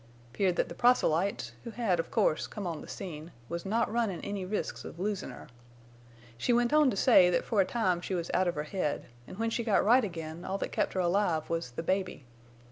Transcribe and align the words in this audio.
'Peared 0.33 0.55
that 0.55 0.67
the 0.67 0.73
proselytes, 0.73 1.51
who 1.63 1.69
had, 1.69 1.99
of 1.99 2.09
course, 2.09 2.47
come 2.47 2.65
on 2.65 2.81
the 2.81 2.87
scene, 2.87 3.31
was 3.49 3.67
not 3.67 3.91
runnin' 3.93 4.19
any 4.21 4.43
risks 4.43 4.83
of 4.83 4.97
losin' 4.99 5.29
her. 5.29 5.47
She 6.39 6.51
went 6.51 6.73
on 6.73 6.89
to 6.89 6.97
say 6.97 7.29
that 7.29 7.45
for 7.45 7.61
a 7.61 7.65
time 7.65 8.01
she 8.01 8.15
was 8.15 8.31
out 8.33 8.47
of 8.47 8.55
her 8.55 8.63
head, 8.63 9.05
an' 9.27 9.35
when 9.35 9.51
she 9.51 9.63
got 9.63 9.85
right 9.85 10.03
again 10.03 10.43
all 10.43 10.57
that 10.57 10.71
kept 10.71 10.93
her 10.93 10.99
alive 11.01 11.51
was 11.51 11.69
the 11.73 11.83
baby. 11.83 12.25